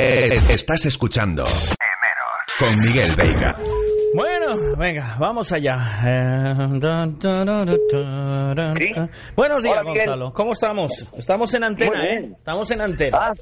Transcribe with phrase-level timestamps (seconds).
[0.00, 1.44] Eh, estás escuchando
[2.56, 3.56] con Miguel Veiga.
[4.14, 5.74] Bueno, venga, vamos allá.
[6.06, 8.92] Eh, dun, dun, dun, dun, dun, ¿Sí?
[8.94, 9.10] dun.
[9.34, 10.06] Buenos días, Hola, Miguel.
[10.06, 10.32] Gonzalo.
[10.32, 10.92] ¿Cómo estamos?
[11.18, 12.30] Estamos en antena, ¿eh?
[12.38, 13.18] Estamos en antena.
[13.20, 13.32] Ah,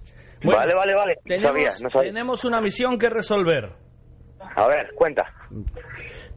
[0.43, 1.15] Bueno, vale, vale, vale.
[1.17, 2.09] No Tenemos, sabía, no sabía.
[2.11, 3.73] tenemos una misión que resolver.
[4.57, 5.27] A ver, cuenta.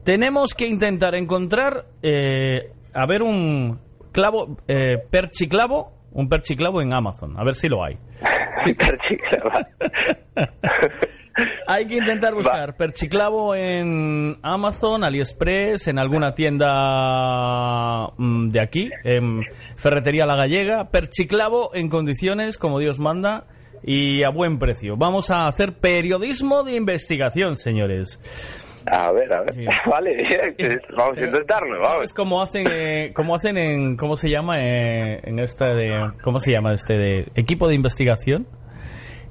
[0.04, 3.80] Tenemos que intentar encontrar, eh, a ver, un
[4.12, 7.38] clavo, eh, perchiclavo, un perchiclavo en Amazon.
[7.40, 7.98] A ver si lo hay.
[8.64, 9.66] Perchicla, vale.
[11.66, 19.42] Hay que intentar buscar perchiclavo en Amazon, AliExpress, en alguna tienda mm, de aquí, en
[19.76, 20.90] Ferretería La Gallega.
[20.90, 23.46] Perchiclavo en condiciones como Dios manda
[23.82, 24.96] y a buen precio.
[24.96, 28.20] Vamos a hacer periodismo de investigación, señores.
[28.86, 29.54] A ver, a ver.
[29.54, 29.64] Sí.
[29.90, 30.16] Vale,
[30.96, 32.14] vamos a intentarlo, ¿Sabes vamos.
[32.14, 36.52] cómo hacen, eh, cómo hacen en, cómo se llama eh, en esta de, cómo se
[36.52, 38.46] llama este de equipo de investigación?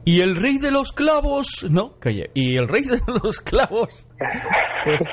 [0.06, 4.08] Y el rey de los clavos, no, que oye, y el rey de los clavos,
[4.84, 5.04] pues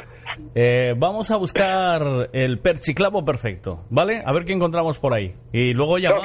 [0.55, 4.23] eh, vamos a buscar el perchiclavo perfecto, ¿vale?
[4.25, 5.35] A ver qué encontramos por ahí.
[5.53, 6.23] Y luego llama-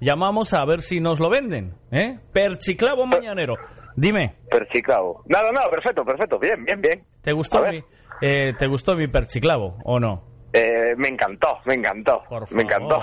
[0.00, 2.18] llamamos a ver si nos lo venden, ¿eh?
[2.32, 3.54] Perchiclavo mañanero.
[3.96, 5.22] Dime, Perchiclavo.
[5.26, 6.38] Nada, nada, perfecto, perfecto.
[6.38, 7.04] Bien, bien, bien.
[7.22, 7.82] ¿te gustó mi,
[8.22, 10.24] eh, ¿te gustó mi perchiclavo o no?
[10.54, 12.22] Eh, me encantó, me encantó.
[12.28, 12.98] Por Me encantó.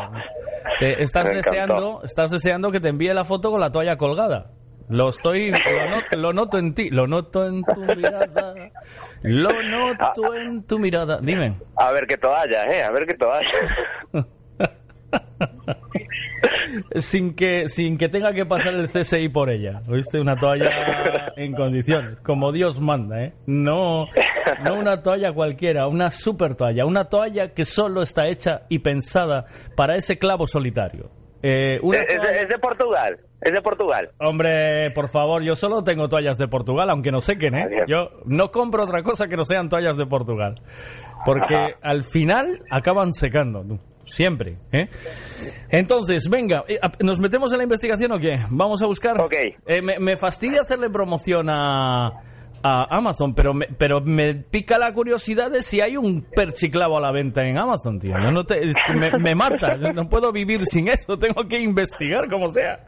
[0.78, 1.50] Te- estás Me encantó.
[1.52, 4.52] deseando, estás deseando que te envíe la foto con la toalla colgada.
[4.90, 8.54] Lo estoy, lo noto, lo noto en ti, lo noto en tu mirada,
[9.22, 11.20] lo noto en tu mirada.
[11.22, 11.54] Dime.
[11.76, 13.48] A ver qué toalla, eh, a ver qué toalla.
[17.00, 19.82] Sin que, sin que tenga que pasar el CSI por ella.
[19.88, 20.20] ¿Oíste?
[20.20, 20.70] Una toalla
[21.36, 23.34] en condiciones, como Dios manda, ¿eh?
[23.48, 24.06] No,
[24.64, 26.86] no una toalla cualquiera, una super toalla.
[26.86, 29.46] Una toalla que solo está hecha y pensada
[29.76, 31.10] para ese clavo solitario.
[31.42, 34.10] Eh, una Es, es de, toalla- es de Portugal, es de Portugal.
[34.20, 37.64] Hombre, por favor, yo solo tengo toallas de Portugal, aunque no sequen, ¿eh?
[37.64, 37.86] Adiós.
[37.88, 40.62] Yo no compro otra cosa que no sean toallas de Portugal.
[41.26, 41.78] Porque Ajá.
[41.82, 43.64] al final acaban secando.
[44.06, 44.88] Siempre, ¿eh?
[45.70, 48.38] Entonces, venga, eh, ¿nos metemos en la investigación o qué?
[48.50, 49.22] Vamos a buscar.
[49.22, 49.36] Ok.
[49.68, 52.10] Eh, me, me fastidia hacerle promoción a,
[52.64, 57.02] a Amazon, pero me, pero me pica la curiosidad de si hay un perchiclavo a
[57.02, 58.14] la venta en Amazon, tío.
[58.22, 61.48] Yo no te- es que me, me mata, yo no puedo vivir sin eso, tengo
[61.48, 62.86] que investigar como sea.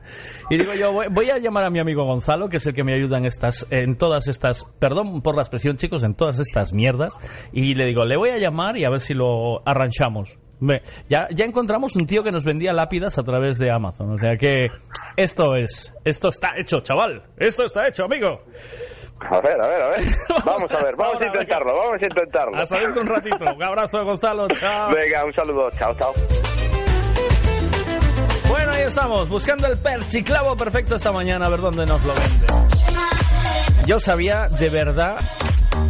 [0.49, 2.83] Y digo yo, voy, voy a llamar a mi amigo Gonzalo, que es el que
[2.83, 6.73] me ayuda en estas, en todas estas, perdón por la expresión, chicos, en todas estas
[6.73, 7.15] mierdas,
[7.53, 10.37] y le digo, le voy a llamar y a ver si lo arranchamos.
[11.09, 14.11] Ya, ya encontramos un tío que nos vendía lápidas a través de Amazon.
[14.11, 14.67] O sea que
[15.17, 17.23] esto es, esto está hecho, chaval.
[17.37, 18.43] Esto está hecho, amigo.
[19.29, 20.01] A ver, a ver, a ver.
[20.45, 22.57] Vamos a ver, vamos ahora, a intentarlo, vamos a intentarlo.
[22.57, 23.45] Hasta dentro un ratito.
[23.55, 24.47] Un abrazo, Gonzalo.
[24.49, 24.91] Chao.
[24.91, 26.13] Venga, un saludo, chao, chao.
[28.49, 32.47] Bueno, ahí estamos, buscando el perchiclavo perfecto esta mañana, a ver dónde nos lo vende.
[33.85, 35.17] Yo sabía de verdad,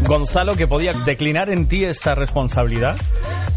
[0.04, 2.96] Gonzalo, que podía declinar en ti esta responsabilidad,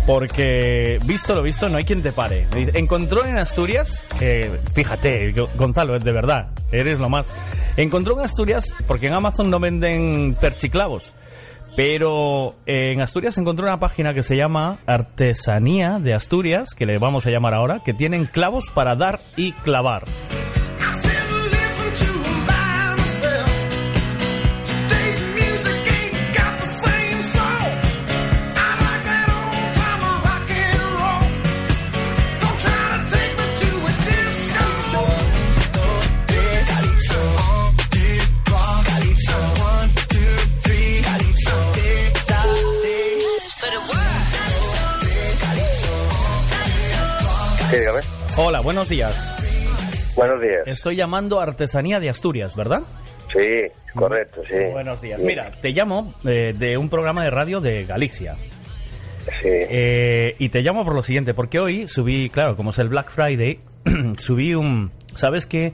[0.06, 2.46] porque visto lo visto, no hay quien te pare.
[2.54, 7.28] Encontró en Asturias, eh, fíjate, Gonzalo, de verdad, eres lo más.
[7.76, 11.12] Encontró en Asturias, porque en Amazon no venden perchiclavos.
[11.76, 16.98] Pero eh, en Asturias encontré una página que se llama Artesanía de Asturias, que le
[16.98, 20.04] vamos a llamar ahora, que tienen clavos para dar y clavar.
[48.64, 50.12] Buenos días.
[50.16, 50.66] Buenos días.
[50.66, 52.80] Estoy llamando a Artesanía de Asturias, ¿verdad?
[53.30, 54.54] Sí, correcto, sí.
[54.72, 55.20] Buenos días.
[55.20, 58.34] Sí, Mira, te llamo eh, de un programa de radio de Galicia.
[59.24, 59.48] Sí.
[59.48, 63.10] Eh, y te llamo por lo siguiente, porque hoy subí, claro, como es el Black
[63.10, 63.60] Friday,
[64.18, 64.90] subí un...
[65.14, 65.72] ¿Sabes qué?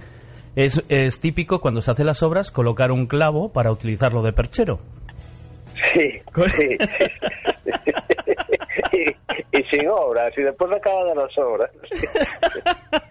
[0.56, 4.80] Es, es típico cuando se hacen las obras colocar un clavo para utilizarlo de perchero.
[5.94, 6.20] Sí,
[6.56, 6.76] sí,
[9.70, 11.70] sin obras, y después de acabadas las obras.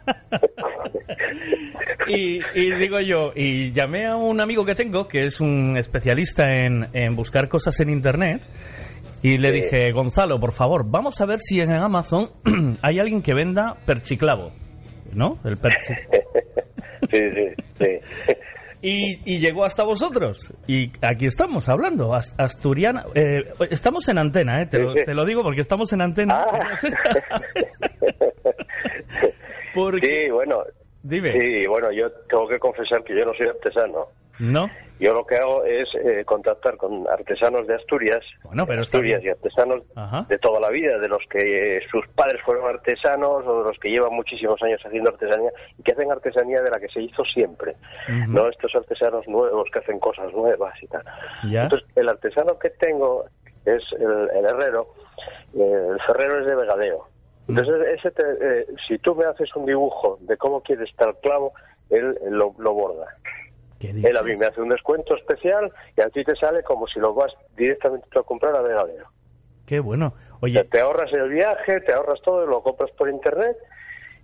[2.07, 6.43] y, y digo yo, y llamé a un amigo que tengo, que es un especialista
[6.55, 8.41] en, en buscar cosas en Internet,
[9.21, 9.61] y le Sí.
[9.61, 12.29] dije, Gonzalo, por favor, vamos a ver si en Amazon
[12.81, 14.51] hay alguien que venda perchiclavo.
[15.13, 15.39] ¿No?
[15.43, 15.93] El perchi.
[17.09, 17.47] Sí, sí,
[17.79, 18.35] sí.
[18.81, 20.53] Y, y llegó hasta vosotros.
[20.67, 22.13] Y aquí estamos hablando.
[22.13, 23.03] As- Asturiana.
[23.13, 24.67] eh, estamos en antena, ¿eh?
[24.67, 26.45] Te, lo, te lo digo porque estamos en antena.
[26.49, 26.75] Ah.
[29.73, 30.07] porque.
[30.25, 30.63] Sí, bueno,
[31.03, 31.31] Dime.
[31.33, 34.07] sí, bueno, yo tengo que confesar que yo no soy artesano.
[34.39, 34.69] ¿No?
[34.99, 39.29] Yo lo que hago es eh, contactar con artesanos de Asturias, Bueno, pero Asturias y
[39.29, 40.25] artesanos Ajá.
[40.27, 43.79] de toda la vida, de los que eh, sus padres fueron artesanos o de los
[43.79, 47.23] que llevan muchísimos años haciendo artesanía y que hacen artesanía de la que se hizo
[47.23, 47.75] siempre,
[48.27, 51.03] no estos artesanos nuevos que hacen cosas nuevas y tal.
[51.49, 51.63] Ya.
[51.63, 53.25] Entonces, el artesano que tengo
[53.65, 54.87] es el, el herrero,
[55.55, 57.07] eh, el ferrero es de Vegadeo.
[57.47, 58.23] Entonces, ese te-
[58.61, 61.53] eh, si tú me haces un dibujo de cómo quiere estar el clavo,
[61.89, 63.07] él, él lo, lo borda.
[63.79, 66.85] ¿Qué Él a mí me hace un descuento especial y a ti te sale como
[66.87, 69.07] si lo vas directamente tú a comprar a Vegadeo.
[69.65, 70.13] Qué bueno.
[70.41, 73.57] Oye, te ahorras el viaje, te ahorras todo, lo compras por internet.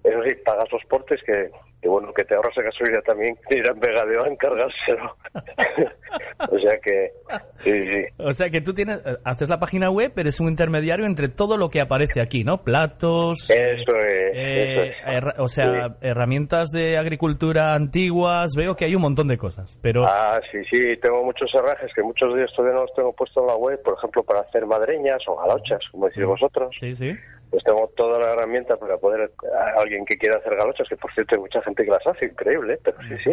[0.04, 1.52] Eso sí, pagas los portes que,
[1.86, 5.16] que bueno, que te ahorras la gasolina también, ir a Vegadeo a encargárselo.
[6.50, 7.12] o sea que,
[7.58, 8.06] sí, sí.
[8.18, 11.70] o sea que tú tienes, haces la página web, eres un intermediario entre todo lo
[11.70, 12.64] que aparece aquí, ¿no?
[12.64, 13.52] Platos.
[13.52, 15.40] Eso es, eh, eso es.
[15.40, 15.96] o sea, Sí.
[16.02, 18.54] herramientas de agricultura antiguas.
[18.58, 19.78] Veo que hay un montón de cosas.
[19.84, 20.06] Pero.
[20.08, 23.48] Ah, sí, sí, tengo muchos herrajes que muchos días todavía no los tengo puestos en
[23.48, 26.70] la web, por ejemplo, para hacer madreñas o galochas, como decís vosotros.
[26.80, 27.12] Sí, sí.
[27.56, 31.10] Pues tengo toda la herramienta para poder, a alguien que quiera hacer galochas, que por
[31.13, 32.80] cierto hay mucha gente que las hace, increíble, ¿eh?
[32.84, 33.31] pero sí, sí,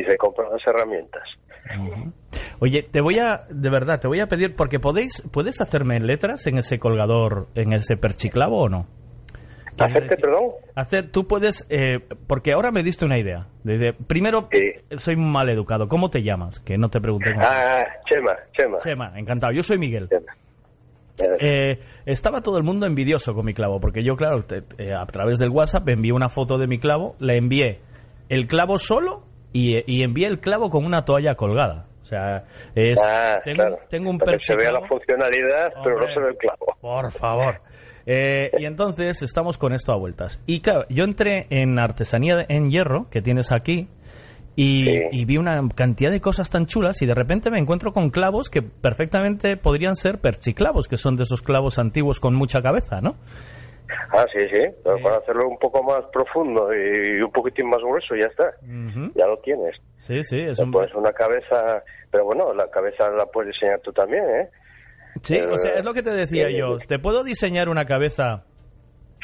[0.00, 1.24] y se compran las herramientas.
[2.60, 6.46] Oye, te voy a, de verdad, te voy a pedir, porque podéis, ¿puedes hacerme letras
[6.46, 8.86] en ese colgador, en ese perchiclavo o no?
[9.76, 10.50] ¿Hacerte, perdón?
[10.76, 11.98] Hacer, tú puedes, eh,
[12.28, 13.48] porque ahora me diste una idea.
[13.64, 14.48] De- de- primero,
[14.98, 15.88] soy mal educado.
[15.88, 16.60] ¿Cómo te llamas?
[16.60, 17.34] Que no te pregunté.
[17.38, 18.78] Ah, Chema, Chema.
[18.78, 19.52] Chema, encantado.
[19.52, 20.08] Yo soy Miguel.
[20.08, 20.32] Chema.
[21.22, 24.92] Eh, Eh, estaba todo el mundo envidioso con mi clavo, porque yo, claro, te- eh,
[24.94, 27.80] a través del WhatsApp envié una foto de mi clavo, le envié
[28.28, 29.22] el clavo solo
[29.52, 31.86] y, y envié el clavo con una toalla colgada.
[32.02, 33.78] O sea, es, ah, tengo, claro.
[33.88, 36.76] tengo un Para que se vea la funcionalidad, pero no se ve el clavo.
[36.80, 37.60] Por favor.
[38.04, 40.42] Eh, y entonces estamos con esto a vueltas.
[40.46, 43.88] Y claro, yo entré en artesanía en hierro que tienes aquí
[44.56, 45.00] y, Sí.
[45.12, 48.50] y vi una cantidad de cosas tan chulas y de repente me encuentro con clavos
[48.50, 53.16] que perfectamente podrían ser perchiclavos, que son de esos clavos antiguos con mucha cabeza, ¿no?
[54.14, 58.14] Ah, sí, sí, pero para hacerlo un poco más profundo y un poquitín más grueso,
[58.14, 58.44] ya está.
[59.14, 59.76] Ya lo tienes.
[59.96, 60.70] Sí, sí, es un...
[60.70, 64.48] Pues una cabeza, pero bueno, la cabeza la puedes diseñar tú también, ¿eh?
[65.22, 66.78] Sí, o sea, es lo que te decía Eh, yo.
[66.78, 68.44] Te puedo diseñar una cabeza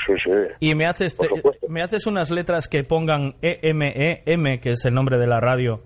[0.08, 0.30] Sí, sí.
[0.60, 1.28] y me haces, te-
[1.68, 5.82] me haces unas letras que pongan E EMEM, que es el nombre de la radio,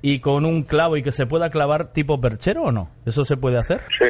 [0.00, 2.90] y con un clavo y que se pueda clavar tipo perchero o no?
[3.04, 3.80] ¿Eso se puede hacer?
[4.00, 4.08] Sí,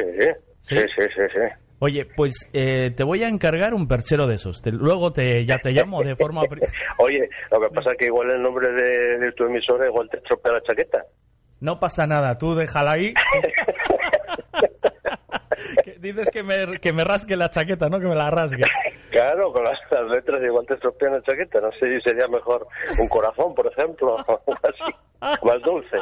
[0.61, 0.75] sí, ¿Sí?
[0.95, 1.39] sí, sí.
[1.81, 4.61] Oye, pues eh, te voy a encargar un perchero de esos.
[4.61, 6.41] Te- luego te, ya te llamo de forma...
[6.97, 10.17] Oye, lo que pasa es que igual el nombre de, de tu emisora igual te
[10.17, 11.05] estropea la chaqueta.
[11.61, 13.13] No pasa nada, tú déjala ahí.
[16.11, 17.99] Dices que me, que me rasgue la chaqueta, ¿no?
[17.99, 18.63] Que me la rasgue.
[19.09, 21.59] Claro, con las, las letras igual te estropean la chaqueta.
[21.59, 22.67] No sé si sería mejor
[23.01, 24.93] un corazón, por ejemplo, o algo así,
[25.43, 25.97] más dulce.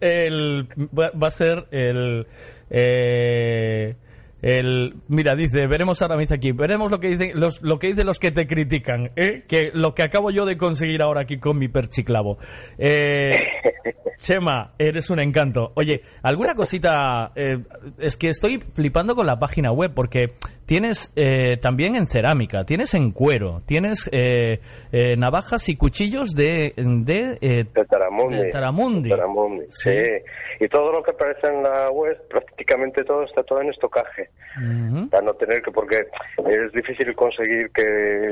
[0.00, 2.28] el, va va a ser el,
[2.70, 3.96] eh,
[4.42, 7.88] el mira dice veremos ahora me dice aquí veremos lo que dicen los lo que
[7.88, 9.44] dicen los que te critican ¿eh?
[9.48, 12.38] que lo que acabo yo de conseguir ahora aquí con mi perchiclavo
[12.78, 13.34] eh,
[14.16, 17.58] Chema eres un encanto oye alguna cosita eh,
[17.98, 20.32] es que estoy flipando con la página web porque
[20.66, 24.60] tienes eh, también en cerámica tienes en cuero tienes eh,
[24.92, 28.36] eh, navajas y cuchillos de de, eh, De Taramundi.
[28.38, 29.08] de Taramundi.
[29.10, 29.90] De Taramundi, Sí.
[29.90, 30.10] sí.
[30.60, 34.30] Y todo lo que aparece en la web, prácticamente todo está todo en estocaje.
[35.10, 37.82] Para no tener que, porque es difícil conseguir que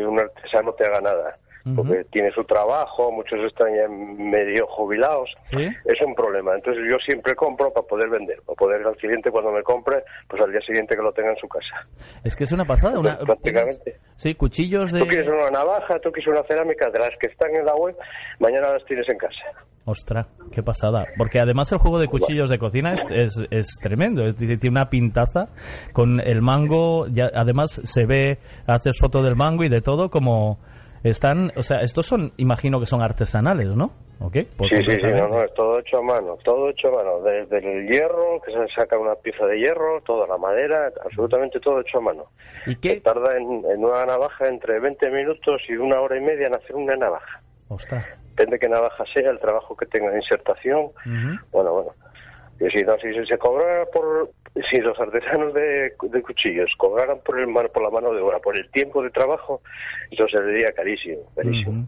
[0.06, 1.36] un artesano te haga nada.
[1.76, 5.30] Porque tiene su trabajo, muchos están ya medio jubilados.
[5.44, 5.68] Sí.
[5.84, 6.54] Es un problema.
[6.54, 10.42] Entonces yo siempre compro para poder vender, para poder al cliente cuando me compre, pues
[10.42, 11.86] al día siguiente que lo tenga en su casa.
[12.24, 12.98] Es que es una pasada.
[12.98, 13.96] Una, prácticamente.
[14.16, 15.00] Sí, cuchillos de...
[15.00, 17.96] Tú quieres una navaja, tú quieres una cerámica, de las que están en la web,
[18.40, 19.64] mañana las tienes en casa.
[19.84, 21.06] Ostras, qué pasada.
[21.18, 24.24] Porque además el juego de cuchillos de cocina es, es, es tremendo.
[24.24, 25.48] Es decir, tiene una pintaza
[25.92, 27.06] con el mango.
[27.08, 30.58] Ya, además se ve, haces foto del mango y de todo como...
[31.04, 33.90] Están, o sea, estos son, imagino que son artesanales, ¿no?
[34.20, 34.38] ¿Ok?
[34.56, 37.20] Pues Sí, sí, sí, no, no, es todo hecho a mano, todo hecho a mano,
[37.22, 41.80] desde el hierro, que se saca una pieza de hierro, toda la madera, absolutamente todo
[41.80, 42.26] hecho a mano.
[42.66, 43.00] ¿Y qué?
[43.00, 46.76] tarda en, en una navaja entre 20 minutos y una hora y media en hacer
[46.76, 47.42] una navaja.
[47.68, 48.06] Ostras.
[48.30, 50.90] Depende qué navaja sea, el trabajo que tenga de insertación,
[51.50, 51.90] bueno, bueno.
[52.60, 54.30] Y si no, si se cobrara por,
[54.70, 58.56] si los artesanos de, de cuchillos cobraran por el por la mano de obra, por
[58.56, 59.62] el tiempo de trabajo,
[60.10, 61.86] eso sería carísimo, carísimo.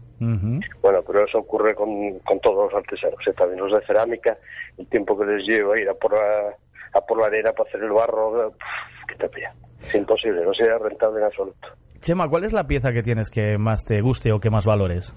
[0.81, 3.33] Bueno, pero eso ocurre con, con todos los artesanos, ¿eh?
[3.33, 4.37] también los de cerámica,
[4.77, 6.55] el tiempo que les lleva ir a por la,
[6.93, 9.53] a por la arena para hacer el barro, pff, qué te pilla.
[9.79, 11.67] Es imposible, no sería rentable en absoluto.
[11.99, 15.15] Chema, ¿cuál es la pieza que tienes que más te guste o que más valores?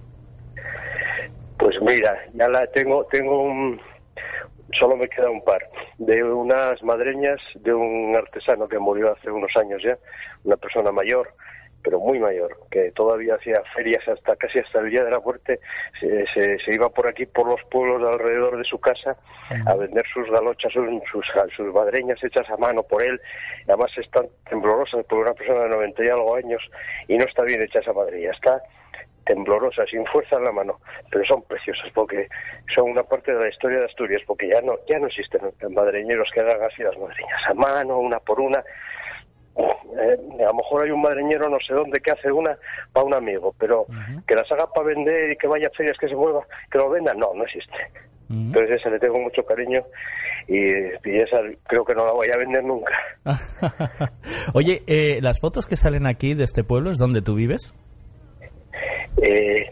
[1.59, 3.81] Pues mira, ya la tengo, tengo un,
[4.79, 5.61] solo me queda un par,
[5.99, 9.99] de unas madreñas de un artesano que murió hace unos años ya,
[10.45, 11.29] una persona mayor,
[11.83, 15.61] pero muy mayor, que todavía hacía ferias hasta casi hasta el día de la muerte,
[16.01, 19.17] se, se, se iba por aquí, por los pueblos de alrededor de su casa,
[19.67, 21.27] a vender sus galochas, sus, sus,
[21.57, 23.21] sus madreñas hechas a mano por él,
[23.67, 26.63] además están temblorosas por una persona de 90 y algo años,
[27.07, 28.63] y no está bien hecha esa madreña, está
[29.29, 30.81] temblorosas, sin fuerza en la mano,
[31.11, 32.27] pero son preciosas porque
[32.75, 36.29] son una parte de la historia de Asturias, porque ya no ya no existen madreñeros
[36.33, 38.65] que hagan así las madreñas a mano, una por una.
[39.59, 42.57] Eh, a lo mejor hay un madreñero no sé dónde que hace una
[42.93, 43.87] para un amigo, pero
[44.27, 46.89] que las haga para vender y que vaya a ferias que se mueva, que lo
[46.91, 47.77] venda, no, no existe.
[48.31, 49.83] Entonces esa le tengo mucho cariño
[50.47, 52.93] y, y esa creo que no la voy a vender nunca.
[54.55, 57.75] Oye, eh, las fotos que salen aquí de este pueblo es donde tú vives.
[59.23, 59.69] Eh, eh,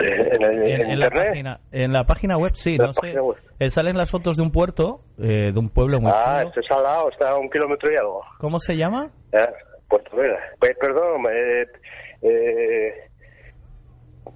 [0.00, 3.14] en, el- En, en en la página, en la página web, sí, no sé.
[3.58, 6.70] Eh, salen las fotos de un puerto, eh, de un pueblo muy Ah, este es
[6.70, 8.22] al lado, está a un kilómetro y algo.
[8.38, 9.10] ¿Cómo se llama?
[9.34, 9.48] Ah,
[9.88, 10.38] Puerto Vela.
[10.60, 11.66] Pues, perdón, eh,
[12.22, 12.92] eh,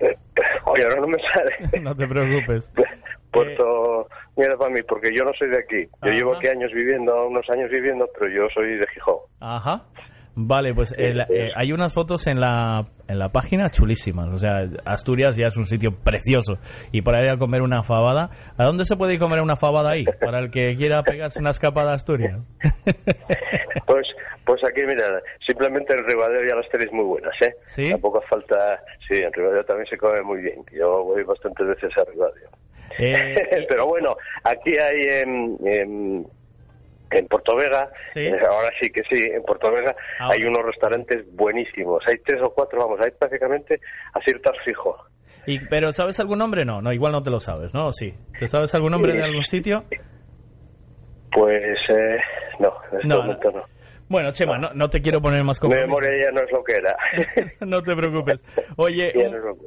[0.01, 0.17] eh,
[0.65, 1.81] oye, ahora no me sale.
[1.83, 2.73] no te preocupes.
[3.31, 5.85] Puerto, mira para mí, porque yo no soy de aquí.
[6.03, 6.17] Yo Ajá.
[6.17, 9.17] llevo aquí años viviendo, unos años viviendo, pero yo soy de Gijón.
[9.41, 9.85] Ajá.
[10.35, 14.33] Vale, pues eh, la- eh, hay unas fotos en la, en la página chulísimas.
[14.33, 16.59] O sea, Asturias ya es un sitio precioso.
[16.91, 19.57] Y para ir a comer una fabada, ¿a dónde se puede ir a comer una
[19.57, 20.05] fabada ahí?
[20.21, 22.41] Para el que quiera pegarse una escapada a Asturias.
[23.87, 24.07] Pues,
[24.47, 27.55] pues aquí, mira, simplemente en Ribadeo ya las tenéis muy buenas, ¿eh?
[27.67, 27.91] ¿Sí?
[27.91, 30.65] Tampoco falta, sí, en Ribadeo también se come muy bien.
[30.73, 32.49] Yo voy bastantes veces a Ribadeo.
[32.99, 36.27] Eh, Pero bueno, aquí hay en, en,
[37.19, 38.21] en Puerto Vega, Sí.
[38.27, 40.37] eh, ahora sí que sí, en Puerto Vega Ahora.
[40.39, 42.03] hay unos restaurantes buenísimos.
[42.07, 43.81] Hay tres o cuatro, vamos, hay prácticamente
[44.15, 44.97] aciertas fijo.
[45.47, 46.65] y, ¿Pero sabes algún nombre?
[46.65, 47.93] No, no, igual no te lo sabes, ¿no?
[47.93, 48.15] Sí.
[48.39, 49.85] ¿Te sabes algún nombre de algún sitio?
[51.33, 52.19] Pues eh,
[52.59, 53.63] no, en este No, momento no.
[54.09, 55.87] Bueno, Chema, no, no te quiero poner más Mi compromiso.
[55.87, 56.95] memoria ya no es lo que era.
[57.67, 58.45] no te preocupes.
[58.77, 59.11] Oye,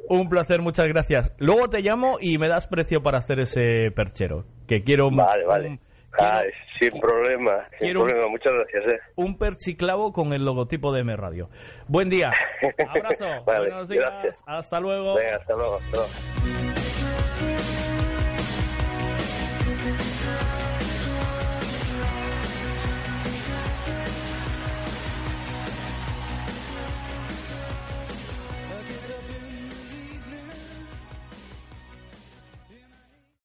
[0.08, 1.34] un, placer, muchas gracias.
[1.38, 4.44] Luego te llamo y me das precio para hacer ese perchero.
[4.68, 5.68] Que quiero un- vale, vale.
[5.70, 5.80] un-
[6.18, 6.42] Ah,
[6.78, 8.28] sin problema, sin un- problema.
[8.28, 8.94] Muchas gracias.
[8.94, 8.98] Eh.
[9.16, 11.48] un perchiclavo con el logotipo de M Radio.
[11.88, 12.32] Buen día.
[12.88, 13.44] Abrazo.
[13.44, 14.04] Vale, Buenos días.
[14.04, 14.42] gracias.
[14.46, 15.14] Hasta luego.
[15.16, 15.76] Venga, hasta luego.
[15.76, 16.55] Hasta luego.